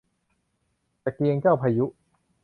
[1.03, 1.85] ตะเกียงเจ้าพายุ